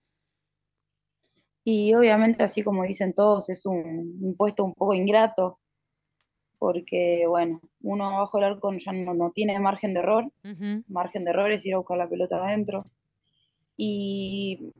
Y 1.65 1.93
obviamente, 1.95 2.43
así 2.43 2.63
como 2.63 2.85
dicen 2.85 3.13
todos, 3.13 3.51
es 3.51 3.67
un, 3.67 4.19
un 4.21 4.35
puesto 4.37 4.65
un 4.65 4.73
poco 4.75 4.95
ingrato, 4.95 5.59
porque 6.61 7.25
bueno, 7.29 7.63
uno 7.83 8.13
bajo 8.19 8.39
el 8.39 8.45
arco 8.45 8.73
ya 8.75 8.93
no, 8.93 9.15
no 9.15 9.33
tiene 9.33 9.61
margen 9.61 9.95
de 9.95 10.01
error, 10.03 10.27
Ujú. 10.45 10.85
margen 10.89 11.25
de 11.25 11.33
error 11.33 11.53
es 11.53 11.67
ir 11.67 11.75
a 11.75 11.79
buscar 11.79 11.99
la 11.99 12.09
pelota 12.11 12.37
adentro. 12.45 12.87
Y 13.77 14.73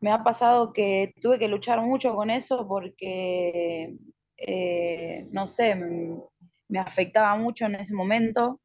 me 0.00 0.12
ha 0.12 0.24
pasado 0.24 0.72
que 0.72 1.14
tuve 1.22 1.38
que 1.38 1.48
luchar 1.48 1.82
mucho 1.82 2.14
con 2.14 2.30
eso 2.30 2.66
porque, 2.68 3.96
eh, 4.38 5.28
no 5.32 5.46
sé, 5.48 5.70
m- 5.72 6.22
me 6.68 6.78
afectaba 6.80 7.36
mucho 7.36 7.66
en 7.66 7.76
ese 7.76 7.94
momento. 7.94 8.60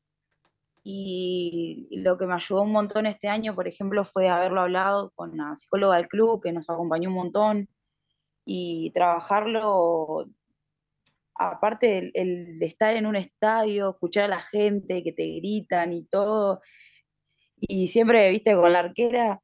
Y, 0.83 1.87
y 1.89 2.01
lo 2.01 2.17
que 2.17 2.27
me 2.27 2.35
ayudó 2.35 2.61
un 2.63 2.71
montón 2.71 3.07
este 3.07 3.27
año, 3.27 3.55
por 3.55 3.67
ejemplo, 3.67 4.05
fue 4.05 4.29
haberlo 4.29 4.61
hablado 4.61 5.11
con 5.15 5.35
la 5.37 5.55
psicóloga 5.55 5.97
del 5.97 6.07
club, 6.07 6.41
que 6.43 6.51
nos 6.53 6.69
acompañó 6.69 7.09
un 7.09 7.15
montón, 7.15 7.69
y 8.45 8.91
trabajarlo, 8.91 10.27
aparte 11.35 11.87
del 11.87 12.11
el 12.13 12.59
de 12.59 12.65
estar 12.65 12.95
en 12.95 13.05
un 13.05 13.15
estadio, 13.15 13.91
escuchar 13.91 14.25
a 14.25 14.27
la 14.29 14.41
gente 14.41 15.03
que 15.03 15.11
te 15.13 15.25
gritan 15.37 15.93
y 15.93 16.03
todo, 16.05 16.61
y 17.57 17.87
siempre, 17.87 18.29
viste, 18.31 18.55
con 18.55 18.73
la 18.73 18.79
arquera, 18.79 19.41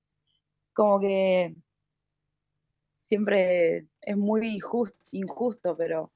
como 0.73 0.99
que 0.99 1.55
siempre 2.95 3.87
es 4.01 4.17
muy 4.17 4.59
injusto, 5.11 5.75
pero 5.77 6.11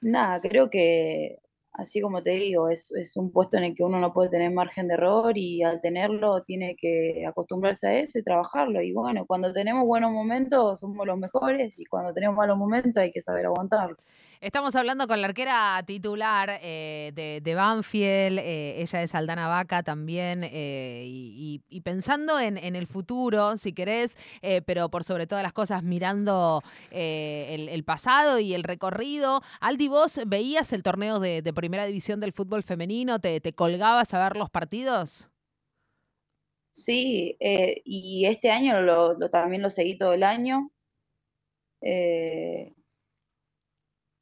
nada, 0.00 0.40
creo 0.40 0.70
que 0.70 1.38
así 1.76 2.00
como 2.00 2.22
te 2.22 2.30
digo, 2.30 2.68
es, 2.68 2.90
es, 2.92 3.16
un 3.16 3.30
puesto 3.30 3.58
en 3.58 3.64
el 3.64 3.74
que 3.74 3.84
uno 3.84 4.00
no 4.00 4.12
puede 4.12 4.30
tener 4.30 4.50
margen 4.50 4.88
de 4.88 4.94
error 4.94 5.36
y 5.36 5.62
al 5.62 5.80
tenerlo 5.80 6.42
tiene 6.42 6.74
que 6.76 7.24
acostumbrarse 7.26 7.86
a 7.86 7.98
eso 8.00 8.18
y 8.18 8.22
trabajarlo. 8.22 8.82
Y 8.82 8.92
bueno, 8.92 9.26
cuando 9.26 9.52
tenemos 9.52 9.86
buenos 9.86 10.12
momentos 10.12 10.80
somos 10.80 11.06
los 11.06 11.18
mejores 11.18 11.78
y 11.78 11.84
cuando 11.84 12.12
tenemos 12.14 12.36
malos 12.36 12.56
momentos 12.58 12.96
hay 12.96 13.12
que 13.12 13.20
saber 13.20 13.46
aguantarlo. 13.46 13.96
Estamos 14.40 14.74
hablando 14.74 15.08
con 15.08 15.22
la 15.22 15.28
arquera 15.28 15.82
titular 15.86 16.60
eh, 16.62 17.40
de, 17.42 17.54
Banfield, 17.54 18.38
eh, 18.38 18.82
ella 18.82 19.02
es 19.02 19.14
Aldana 19.14 19.48
Vaca 19.48 19.82
también, 19.82 20.42
eh, 20.44 21.04
y, 21.06 21.80
pensando 21.80 22.38
en, 22.38 22.58
el 22.58 22.86
futuro, 22.86 23.56
si 23.56 23.72
querés, 23.72 24.18
pero 24.66 24.90
por 24.90 25.04
sobre 25.04 25.26
todas 25.26 25.42
las 25.42 25.52
cosas 25.52 25.82
mirando 25.82 26.62
el, 26.90 27.84
pasado 27.84 28.38
y 28.38 28.54
el 28.54 28.64
recorrido. 28.64 29.40
Aldi, 29.60 29.88
vos 29.88 30.20
veías 30.26 30.72
el 30.72 30.82
torneo 30.82 31.18
de, 31.20 31.42
primera 31.54 31.86
división 31.86 32.20
del 32.20 32.32
fútbol 32.32 32.62
femenino, 32.62 33.20
¿te, 33.20 33.40
colgabas 33.54 34.12
a 34.12 34.22
ver 34.22 34.36
los 34.36 34.50
partidos? 34.50 35.30
Sí, 36.72 37.38
y 37.84 38.26
este 38.26 38.50
año 38.50 38.74
también 39.30 39.62
lo 39.62 39.70
seguí 39.70 39.96
todo 39.96 40.12
el 40.12 40.24
año 40.24 40.70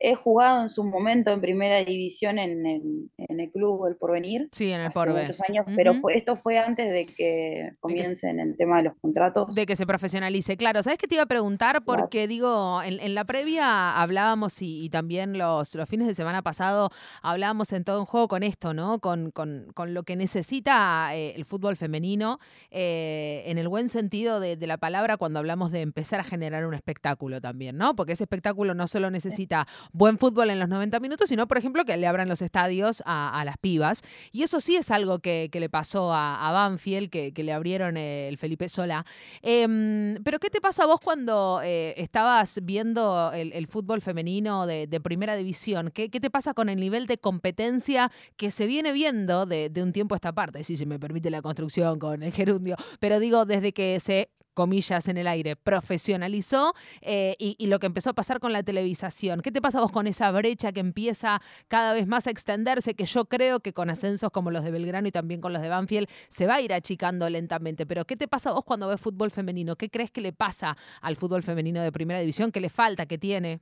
he 0.05 0.15
jugado 0.15 0.63
en 0.63 0.69
su 0.69 0.85
momento 0.85 1.31
en 1.31 1.41
primera 1.41 1.83
división 1.83 2.39
en, 2.39 3.11
el 3.17 3.51
club 3.51 3.87
El 3.87 3.97
Porvenir. 3.97 4.49
Sí, 4.53 4.71
en 4.71 4.83
el 4.83 4.87
hace 4.89 5.11
muchos 5.11 5.41
años, 5.49 5.65
pero 5.75 5.95
esto 6.11 6.37
fue 6.37 6.59
antes 6.59 6.91
de 6.91 7.07
que 7.07 7.71
comiencen 7.81 8.39
el 8.39 8.55
tema 8.55 8.79
de 8.79 8.85
los 8.85 8.95
contratos. 9.01 9.55
De 9.55 9.65
que 9.65 9.77
se 9.77 9.87
profesionalice. 9.87 10.59
Claro, 10.59 10.83
¿sabes 10.83 10.99
qué 10.99 11.09
te 11.09 11.15
iba 11.15 11.25
a 11.25 11.27
preguntar? 11.27 11.85
Porque 11.85 12.29
digo, 12.29 12.83
en, 12.83 13.15
la 13.15 13.25
previa 13.25 14.01
hablábamos 14.01 14.61
y, 14.61 14.91
también 14.91 15.39
los, 15.39 15.75
los, 15.75 15.89
fines 15.89 16.07
de 16.07 16.15
semana 16.15 16.43
pasado 16.43 16.91
hablábamos 17.23 17.73
en 17.73 17.85
todo 17.85 18.01
un 18.01 18.07
juego 18.07 18.29
con 18.29 18.43
esto, 18.43 18.75
¿no? 18.75 18.99
Con, 18.99 19.31
con, 19.31 19.69
con 19.75 19.95
lo 19.95 20.03
que 20.03 20.17
necesita 20.17 21.15
eh, 21.15 21.33
el 21.35 21.47
fútbol 21.47 21.77
femenino, 21.77 22.39
eh, 22.71 23.43
en 23.47 23.57
el 23.57 23.69
buen 23.69 23.89
sentido 23.89 24.39
de, 24.39 24.57
de 24.57 24.67
la 24.67 24.77
palabra, 24.77 25.17
cuando 25.17 25.39
hablamos 25.39 25.71
de 25.71 25.81
empezar 25.81 26.21
a 26.21 26.25
generar 26.25 26.67
un 26.67 26.75
espectáculo 26.75 27.41
también, 27.41 27.79
¿no? 27.79 27.97
Porque 27.97 28.13
ese 28.13 28.25
espectáculo 28.25 28.75
no 28.75 28.87
solo 28.87 29.11
necesita 29.11 29.67
buen 29.95 30.19
fútbol 30.19 30.51
en 30.51 30.59
los 30.59 30.69
90 30.69 31.01
minutos, 31.01 31.29
sino, 31.29 31.47
por 31.47 31.57
ejemplo, 31.57 31.85
que 31.85 31.97
le 31.97 32.07
abran 32.07 32.29
los 32.29 32.43
estadios 32.43 33.03
a, 33.07 33.43
las 33.47 33.57
pibas. 33.57 34.03
Y 34.33 34.43
eso 34.43 34.61
sí 34.61 34.77
es 34.77 34.91
algo 34.91 35.21
que, 35.21 35.49
le 35.53 35.71
pasó 35.71 36.13
a, 36.13 36.51
Banfield, 36.53 37.09
que, 37.11 37.33
le 37.45 37.53
abrieron 37.53 37.97
el 37.97 38.37
Felipe 38.37 38.69
Sola. 38.69 39.07
Em, 39.41 40.17
pero, 40.25 40.39
¿qué 40.39 40.51
te 40.51 40.61
pasa 40.61 40.83
a 40.83 40.87
vos 40.87 41.01
cuando 41.01 41.61
eh, 41.63 41.95
estabas 41.97 42.59
viendo 42.63 43.33
el, 43.33 43.67
fútbol 43.69 44.03
femenino 44.03 44.67
de, 44.67 45.01
primera 45.01 45.37
división? 45.37 45.91
¿Qué, 45.95 46.09
te 46.09 46.31
pasa 46.31 46.55
con 46.55 46.69
el 46.69 46.81
nivel 46.81 47.07
de 47.07 47.19
competencia 47.19 48.11
que 48.37 48.51
se 48.51 48.67
viene 48.67 48.93
viendo 48.93 49.47
de, 49.47 49.71
un 49.77 49.93
tiempo 49.93 50.15
a 50.15 50.17
esta 50.17 50.33
parte? 50.33 50.65
Si 50.65 50.77
se 50.77 50.87
me 50.87 50.99
permite 50.99 51.31
la 51.31 51.41
construcción 51.41 52.01
con 52.01 52.23
el 52.23 52.33
gerundio, 52.33 52.77
pero 52.99 53.21
digo, 53.21 53.47
desde 53.47 53.73
que 53.73 54.01
se 54.01 54.31
comillas 54.55 55.09
en 55.09 55.19
el 55.19 55.27
aire, 55.27 55.57
profesionalizó 55.57 56.75
eh, 57.03 57.37
y, 57.39 57.67
lo 57.67 57.79
que 57.79 57.87
empezó 57.87 58.11
a 58.11 58.15
pasar 58.15 58.41
con 58.41 58.53
la 58.53 58.63
televisación. 58.63 59.41
¿Qué 59.41 59.53
te 59.53 59.61
pasa 59.61 59.81
vos 59.81 59.93
con 59.93 60.07
esa 60.07 60.31
brecha 60.31 60.73
que 60.73 60.81
empieza 60.81 61.43
cada 61.69 61.93
vez 61.93 62.07
más 62.07 62.27
a 62.27 62.31
extenderse, 62.31 62.95
que 62.95 63.05
yo 63.05 63.27
creo 63.27 63.61
que 63.61 63.73
con 63.73 63.91
ascensos 63.91 64.31
como 64.31 64.51
los 64.51 64.65
de 64.65 64.71
Belgrano 64.71 65.09
y 65.09 65.13
también 65.13 65.41
con 65.41 65.53
los 65.53 65.61
de 65.61 65.69
Banfield 65.69 66.09
se 66.29 66.47
va 66.47 66.57
a 66.57 66.61
ir 66.61 66.73
achicando 66.73 67.29
lentamente? 67.29 67.85
Pero 67.85 68.05
¿qué 68.07 68.17
te 68.17 68.29
pasa 68.29 68.53
vos 68.53 68.65
cuando 68.65 68.89
ves 68.89 69.01
fútbol 69.01 69.31
femenino? 69.31 69.77
¿Qué 69.77 69.91
crees 69.91 70.11
que 70.11 70.21
le 70.21 70.33
pasa 70.33 70.77
al 71.03 71.17
fútbol 71.17 71.43
femenino 71.43 71.83
de 71.83 71.93
primera 71.93 72.21
división? 72.21 72.53
¿Qué 72.53 72.61
le 72.61 72.69
falta? 72.69 73.07
¿Qué 73.07 73.19
tiene? 73.19 73.61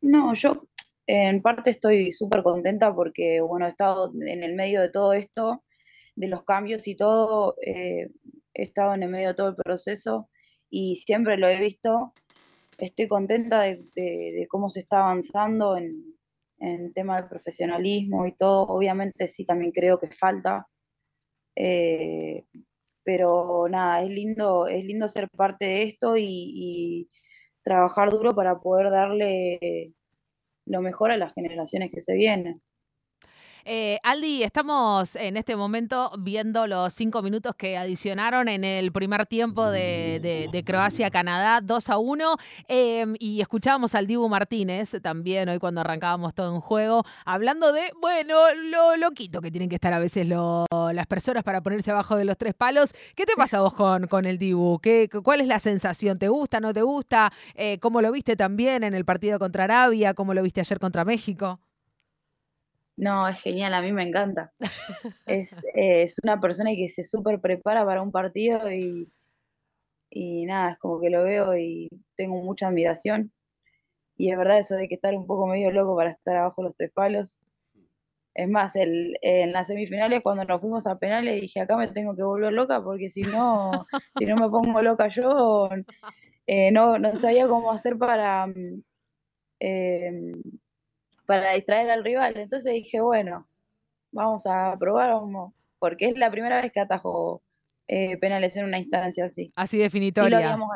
No, 0.00 0.32
yo 0.34 0.66
en 1.06 1.42
parte 1.42 1.70
estoy 1.70 2.12
súper 2.12 2.42
contenta 2.42 2.94
porque, 2.94 3.40
bueno, 3.40 3.66
he 3.66 3.68
estado 3.68 4.12
en 4.14 4.42
el 4.42 4.54
medio 4.54 4.80
de 4.80 4.88
todo 4.88 5.12
esto, 5.12 5.64
de 6.14 6.28
los 6.28 6.44
cambios 6.44 6.86
y 6.86 6.94
todo. 6.94 7.56
Eh, 7.66 8.10
he 8.54 8.62
estado 8.62 8.94
en 8.94 9.02
el 9.02 9.10
medio 9.10 9.28
de 9.28 9.34
todo 9.34 9.48
el 9.48 9.56
proceso 9.56 10.28
y 10.70 10.96
siempre 10.96 11.36
lo 11.36 11.48
he 11.48 11.60
visto. 11.60 12.14
Estoy 12.78 13.08
contenta 13.08 13.62
de, 13.62 14.46
cómo 14.48 14.70
se 14.70 14.80
está 14.80 15.00
avanzando 15.00 15.76
en, 15.76 16.16
en 16.58 16.92
tema 16.92 17.20
de 17.20 17.28
profesionalismo 17.28 18.26
y 18.26 18.32
todo. 18.36 18.62
Obviamente 18.68 19.28
sí, 19.28 19.44
también 19.44 19.72
creo 19.72 19.98
que 19.98 20.10
falta. 20.10 20.66
Eh, 21.56 22.44
pero 23.04 23.66
nada, 23.68 24.02
es 24.02 24.10
lindo, 24.10 24.66
es 24.68 24.84
lindo 24.84 25.08
ser 25.08 25.28
parte 25.30 25.64
de 25.66 25.82
esto 25.84 26.16
y, 26.16 26.24
y, 26.26 27.08
trabajar 27.62 28.10
duro 28.10 28.34
para 28.34 28.58
poder 28.60 28.90
darle 28.90 29.92
lo 30.66 30.80
mejor 30.80 31.10
a 31.10 31.18
las 31.18 31.34
generaciones 31.34 31.90
que 31.90 32.00
se 32.00 32.14
vienen. 32.14 32.62
Eh, 33.64 33.98
Aldi, 34.02 34.42
estamos 34.42 35.16
en 35.16 35.36
este 35.36 35.56
momento 35.56 36.12
viendo 36.18 36.66
los 36.66 36.92
cinco 36.92 37.22
minutos 37.22 37.54
que 37.56 37.76
adicionaron 37.76 38.48
en 38.48 38.64
el 38.64 38.92
primer 38.92 39.26
tiempo 39.26 39.70
de, 39.70 40.62
Croacia-Canadá, 40.64 41.60
2 41.60 41.90
a 41.90 41.98
1. 41.98 42.36
Em, 42.68 43.14
y 43.18 43.40
escuchábamos 43.40 43.94
al 43.94 44.06
Dibu 44.06 44.28
Martínez 44.28 44.92
también 45.02 45.48
hoy 45.48 45.58
cuando 45.58 45.80
arrancábamos 45.80 46.34
todo 46.34 46.54
en 46.54 46.60
juego, 46.60 47.04
hablando 47.24 47.72
de, 47.72 47.92
bueno, 48.00 48.36
lo 48.70 48.96
loquito 48.96 49.40
que 49.40 49.50
tienen 49.50 49.68
que 49.68 49.76
estar 49.76 49.92
a 49.92 49.98
veces 49.98 50.26
las 50.26 51.06
personas 51.06 51.42
para 51.42 51.60
ponerse 51.60 51.90
abajo 51.90 52.16
de 52.16 52.24
los 52.24 52.36
tres 52.36 52.54
palos. 52.54 52.92
¿Qué 53.14 53.26
te 53.26 53.34
pasa 53.36 53.60
vos 53.60 53.74
con, 53.74 54.06
con 54.06 54.26
el 54.26 54.38
Dibu? 54.38 54.78
¿Qué, 54.80 55.08
¿Cuál 55.22 55.40
es 55.40 55.46
la 55.46 55.58
sensación? 55.58 56.18
¿Te 56.18 56.28
gusta, 56.28 56.60
no 56.60 56.72
te 56.72 56.82
gusta? 56.82 57.32
Eh, 57.54 57.78
¿Cómo 57.80 58.00
lo 58.00 58.12
viste 58.12 58.36
también 58.36 58.84
en 58.84 58.94
el 58.94 59.04
partido 59.04 59.38
contra 59.38 59.64
Arabia? 59.64 60.14
¿Cómo 60.14 60.34
lo 60.34 60.42
viste 60.42 60.60
ayer 60.60 60.78
contra 60.78 61.04
México? 61.04 61.60
No, 63.00 63.26
es 63.26 63.40
genial, 63.40 63.72
a 63.72 63.80
mí 63.80 63.92
me 63.92 64.02
encanta. 64.02 64.52
Es, 65.26 65.64
es 65.74 66.16
una 66.22 66.38
persona 66.38 66.72
que 66.76 66.90
se 66.90 67.02
súper 67.02 67.40
prepara 67.40 67.84
para 67.86 68.02
un 68.02 68.12
partido 68.12 68.70
y, 68.70 69.10
y 70.10 70.44
nada, 70.44 70.72
es 70.72 70.78
como 70.78 71.00
que 71.00 71.08
lo 71.08 71.22
veo 71.22 71.56
y 71.56 71.88
tengo 72.14 72.42
mucha 72.42 72.68
admiración. 72.68 73.32
Y 74.18 74.30
es 74.30 74.36
verdad 74.36 74.58
eso 74.58 74.74
de 74.74 74.86
que 74.86 74.96
estar 74.96 75.14
un 75.14 75.26
poco 75.26 75.46
medio 75.46 75.70
loco 75.70 75.96
para 75.96 76.10
estar 76.10 76.36
abajo 76.36 76.62
los 76.62 76.76
tres 76.76 76.90
palos. 76.92 77.38
Es 78.34 78.50
más, 78.50 78.76
el, 78.76 79.16
en 79.22 79.52
las 79.52 79.68
semifinales 79.68 80.20
cuando 80.22 80.44
nos 80.44 80.60
fuimos 80.60 80.86
a 80.86 80.98
penales 80.98 81.40
dije, 81.40 81.60
acá 81.60 81.78
me 81.78 81.88
tengo 81.88 82.14
que 82.14 82.22
volver 82.22 82.52
loca 82.52 82.84
porque 82.84 83.08
si 83.08 83.22
no, 83.22 83.86
si 84.18 84.26
no 84.26 84.36
me 84.36 84.50
pongo 84.50 84.82
loca 84.82 85.08
yo, 85.08 85.70
eh, 86.46 86.70
no, 86.70 86.98
no 86.98 87.16
sabía 87.16 87.48
cómo 87.48 87.72
hacer 87.72 87.96
para... 87.96 88.52
Eh, 89.58 90.32
para 91.30 91.52
distraer 91.52 91.88
al 91.92 92.02
rival. 92.02 92.36
Entonces 92.36 92.72
dije, 92.72 93.00
bueno, 93.00 93.48
vamos 94.10 94.46
a 94.46 94.76
probar, 94.80 95.16
porque 95.78 96.06
es 96.06 96.18
la 96.18 96.28
primera 96.28 96.60
vez 96.60 96.72
que 96.72 96.80
atajo 96.80 97.44
eh, 97.86 98.16
penales 98.16 98.56
en 98.56 98.64
una 98.64 98.80
instancia 98.80 99.26
así. 99.26 99.52
Así 99.54 99.78
definitoria. 99.78 100.24
Sí 100.24 100.30
lo 100.30 100.36
habíamos 100.38 100.70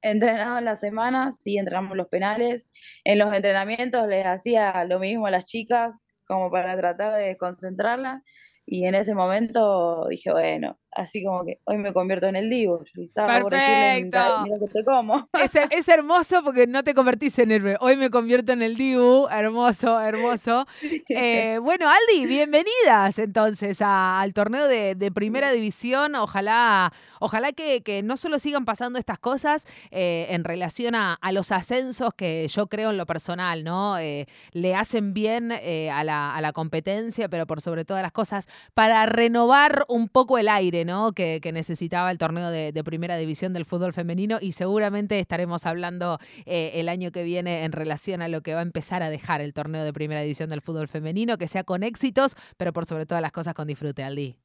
entrenado 0.00 0.58
en 0.58 0.64
la 0.64 0.76
semana, 0.76 1.32
sí 1.32 1.58
entrenamos 1.58 1.96
los 1.96 2.06
penales. 2.06 2.70
En 3.02 3.18
los 3.18 3.34
entrenamientos 3.34 4.06
les 4.06 4.24
hacía 4.24 4.84
lo 4.84 5.00
mismo 5.00 5.26
a 5.26 5.32
las 5.32 5.44
chicas, 5.44 5.92
como 6.24 6.52
para 6.52 6.76
tratar 6.76 7.20
de 7.20 7.36
concentrarlas. 7.36 8.22
Y 8.64 8.84
en 8.84 8.94
ese 8.94 9.16
momento 9.16 10.06
dije, 10.08 10.30
bueno, 10.30 10.78
así 10.92 11.24
como 11.24 11.44
que 11.44 11.58
hoy 11.64 11.78
me 11.78 11.92
convierto 11.92 12.26
en 12.26 12.36
el 12.36 12.50
Divo. 12.50 12.82
estaba 12.96 13.40
Perfecto. 13.40 14.18
Por 14.48 14.60
que 14.60 14.72
te 14.72 14.84
como. 14.84 15.28
Es, 15.70 15.88
hermoso 15.88 16.42
porque 16.44 16.66
no 16.66 16.82
te 16.82 16.94
convertís 16.94 17.38
en 17.38 17.50
héroe. 17.50 17.76
Hoy 17.80 17.96
me 17.96 18.10
convierto 18.10 18.52
en 18.52 18.62
el 18.62 18.76
Divo. 18.76 19.28
Hermoso, 19.30 20.00
hermoso. 20.00 20.66
Eh, 21.12 21.58
bueno, 21.58 21.86
Aldi, 21.88 22.26
bienvenidas 22.26 23.18
entonces 23.18 23.78
al 23.80 24.32
torneo 24.32 24.68
de, 24.68 25.12
primera 25.12 25.50
división. 25.50 26.14
Ojalá, 26.14 26.92
ojalá 27.18 27.52
que, 27.52 28.02
no 28.04 28.16
solo 28.16 28.38
sigan 28.38 28.64
pasando 28.64 28.98
estas 28.98 29.18
cosas 29.18 29.66
eh, 29.90 30.28
en 30.30 30.44
relación 30.44 30.94
a, 30.94 31.18
los 31.32 31.52
ascensos 31.52 32.14
que 32.14 32.46
yo 32.48 32.68
creo 32.68 32.90
en 32.90 32.96
lo 32.96 33.06
personal, 33.06 33.64
¿no? 33.64 33.98
Eh, 33.98 34.26
le 34.52 34.74
hacen 34.74 35.12
bien 35.14 35.52
a 35.52 36.04
la, 36.04 36.34
a 36.34 36.40
la 36.40 36.52
competencia, 36.52 37.28
pero 37.28 37.46
por 37.46 37.60
sobre 37.60 37.84
todas 37.84 38.02
las 38.02 38.12
cosas, 38.12 38.48
para 38.74 39.04
renovar 39.06 39.84
un 39.88 40.08
poco 40.08 40.38
el 40.38 40.48
aire 40.48 40.79
que, 41.14 41.40
necesitaba 41.52 42.10
el 42.10 42.18
torneo 42.18 42.50
de, 42.50 42.84
primera 42.84 43.16
división 43.16 43.52
del 43.52 43.64
fútbol 43.64 43.92
femenino 43.92 44.38
y 44.40 44.52
seguramente 44.52 45.18
estaremos 45.18 45.66
hablando 45.66 46.18
eh, 46.46 46.72
el 46.74 46.88
año 46.88 47.12
que 47.12 47.22
viene 47.24 47.64
en 47.64 47.72
relación 47.72 48.22
a 48.22 48.28
lo 48.28 48.40
que 48.40 48.54
va 48.54 48.60
a 48.60 48.62
empezar 48.62 49.02
a 49.02 49.10
dejar 49.10 49.40
el 49.40 49.52
torneo 49.52 49.84
de 49.84 49.92
primera 49.92 50.22
división 50.22 50.48
del 50.48 50.62
fútbol 50.62 50.88
femenino, 50.88 51.38
que 51.38 51.48
sea 51.48 51.64
con 51.64 51.82
éxitos, 51.82 52.36
pero 52.56 52.72
por 52.72 52.86
sobre 52.86 53.06
todas 53.06 53.22
las 53.22 53.32
cosas 53.32 53.54
con 53.54 53.68
disfrute, 53.68 54.02
Aldi. 54.02 54.36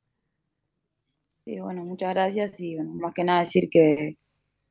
Sí, 1.46 1.60
bueno, 1.60 1.86
muchas 1.86 2.14
gracias 2.14 2.60
y 2.60 2.76
más 2.76 3.14
que 3.14 3.24
nada 3.24 3.42
decir 3.42 3.70
que 3.70 4.18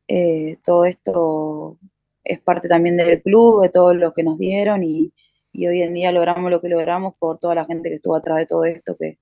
eh, 0.09 0.59
todo 0.65 0.85
esto 0.85 1.79
es 2.25 2.41
parte 2.41 2.69
también 2.69 2.97
del 2.97 3.23
club, 3.23 3.63
de 3.63 3.69
todo 3.69 3.95
lo 3.95 4.13
que 4.13 4.23
nos 4.23 4.39
dieron 4.39 4.83
y, 4.83 5.13
y 5.53 5.67
hoy 5.67 5.83
en 5.83 5.95
día 5.95 6.13
logramos 6.13 6.51
lo 6.51 6.61
que 6.61 6.69
logramos 6.69 7.15
por 7.19 7.39
toda 7.39 7.55
la 7.55 7.65
gente 7.65 7.89
que 7.89 7.97
estuvo 7.97 8.17
atrás 8.17 8.39
de 8.39 8.47
todo 8.47 8.65
esto, 8.65 8.97
que 8.99 9.19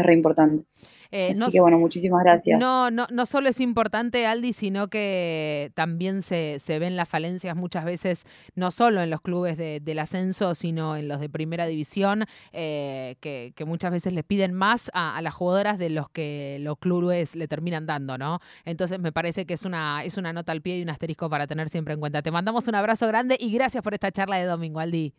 es 0.00 0.06
re 0.06 0.14
importante. 0.14 0.64
Eh, 1.12 1.30
Así 1.30 1.40
no, 1.40 1.50
que 1.52 1.60
bueno, 1.60 1.78
muchísimas 1.78 2.24
gracias. 2.24 2.58
no, 2.58 2.90
no, 2.90 3.06
no 3.12 3.26
solo 3.26 3.48
es 3.48 3.60
importante, 3.60 4.26
Aldi, 4.26 4.52
sino 4.52 4.88
que 4.88 5.70
también 5.76 6.20
se, 6.20 6.58
se 6.58 6.80
ven 6.80 6.96
las 6.96 7.08
falencias 7.08 7.54
muchas 7.56 7.84
veces, 7.84 8.24
no 8.56 8.72
solo 8.72 9.00
en 9.00 9.10
los 9.10 9.20
clubes 9.20 9.56
de- 9.56 9.78
del 9.78 10.00
ascenso, 10.00 10.56
sino 10.56 10.96
en 10.96 11.06
los 11.06 11.20
de 11.20 11.28
primera 11.28 11.66
división, 11.66 12.24
eh, 12.52 13.14
que, 13.20 13.52
que 13.54 13.64
muchas 13.64 13.92
veces 13.92 14.14
les 14.14 14.24
piden 14.24 14.52
más 14.52 14.90
a, 14.94 15.16
a 15.16 15.22
las 15.22 15.32
jugadoras 15.32 15.78
de 15.78 15.90
los 15.90 16.10
que 16.10 16.58
los 16.60 16.76
clubes 16.78 17.36
le 17.36 17.46
terminan 17.46 17.86
dando, 17.86 18.18
¿no? 18.18 18.40
Entonces 18.64 18.98
me 18.98 19.12
parece 19.12 19.46
que 19.46 19.54
es 19.54 19.64
una, 19.64 20.02
es 20.04 20.16
una 20.16 20.32
nota 20.32 20.50
al 20.50 20.60
pie 20.60 20.78
y 20.78 20.82
un 20.82 20.90
asterisco 20.90 21.30
para 21.30 21.46
tener 21.46 21.68
siempre 21.68 21.94
en 21.94 22.00
cuenta. 22.00 22.20
Te 22.22 22.32
mandamos 22.32 22.66
un 22.66 22.74
abrazo 22.74 23.06
grande 23.06 23.36
y 23.38 23.52
gracias 23.52 23.80
por 23.84 23.94
esta 23.94 24.10
charla 24.10 24.38
de 24.38 24.44
domingo, 24.46 24.80
Aldi. 24.80 25.14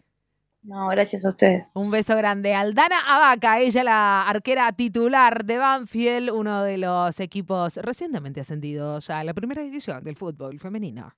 No, 0.67 0.89
gracias 0.89 1.23
a 1.23 1.29
ustedes. 1.29 1.71
Un 1.75 1.89
beso 1.91 2.13
grande. 2.17 2.53
Aldana 2.53 2.99
Abaca, 3.07 3.61
ella 3.61 3.85
la 3.85 4.27
arquera 4.27 4.69
titular 4.73 5.45
de 5.45 5.57
Banfield, 5.57 6.29
uno 6.29 6.61
de 6.61 6.77
los 6.77 7.21
equipos 7.21 7.77
recientemente 7.77 8.41
ascendidos 8.41 9.09
a 9.09 9.23
la 9.23 9.33
primera 9.33 9.61
división 9.61 10.03
del 10.03 10.17
fútbol 10.17 10.59
femenino. 10.59 11.13